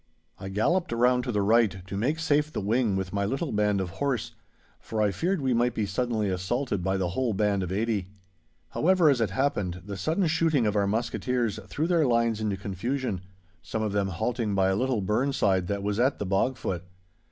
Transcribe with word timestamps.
I 0.39 0.49
galloped 0.49 0.91
round 0.91 1.23
to 1.25 1.31
the 1.31 1.43
right, 1.43 1.85
to 1.85 1.95
make 1.95 2.17
safe 2.17 2.51
the 2.51 2.59
wing 2.59 2.95
with 2.95 3.13
my 3.13 3.23
little 3.23 3.51
band 3.51 3.79
of 3.79 3.91
horse, 3.91 4.31
for 4.79 4.99
I 4.99 5.11
feared 5.11 5.41
we 5.41 5.53
might 5.53 5.75
be 5.75 5.85
suddenly 5.85 6.27
assaulted 6.29 6.83
by 6.83 6.97
the 6.97 7.09
whole 7.09 7.33
band 7.35 7.61
of 7.61 7.71
eighty. 7.71 8.07
However, 8.69 9.11
as 9.11 9.21
it 9.21 9.29
happened, 9.29 9.83
the 9.85 9.95
sudden 9.97 10.25
shooting 10.25 10.65
of 10.65 10.75
our 10.75 10.87
musketeers 10.87 11.59
threw 11.67 11.85
their 11.85 12.07
lines 12.07 12.41
into 12.41 12.57
confusion, 12.57 13.21
some 13.61 13.83
of 13.83 13.91
them 13.91 14.07
halting 14.07 14.55
by 14.55 14.69
a 14.69 14.75
little 14.75 15.01
burn 15.01 15.33
side 15.33 15.67
that 15.67 15.83
was 15.83 15.99
at 15.99 16.17
the 16.17 16.25
bog 16.25 16.57
foot. 16.57 16.81